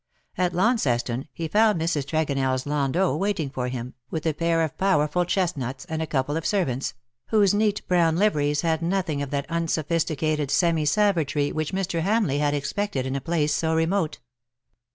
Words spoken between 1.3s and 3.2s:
he found Mrs. TregonelFs landau THE LOVELACE OF HIS DAY. 41